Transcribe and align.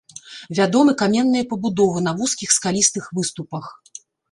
Вядомы 0.59 0.93
каменныя 1.01 1.43
пабудовы 1.51 2.03
на 2.07 2.15
вузкіх 2.23 2.57
скалістых 2.57 3.03
выступах. 3.21 3.71